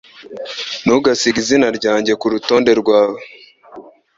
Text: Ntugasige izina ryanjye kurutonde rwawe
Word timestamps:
Ntugasige 0.83 1.37
izina 1.43 1.67
ryanjye 1.77 2.11
kurutonde 2.21 2.71
rwawe 2.81 3.19